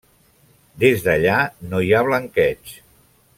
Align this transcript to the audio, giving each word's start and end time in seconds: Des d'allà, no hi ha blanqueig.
Des 0.83 1.05
d'allà, 1.07 1.35
no 1.73 1.83
hi 1.89 1.93
ha 1.93 2.01
blanqueig. 2.09 2.75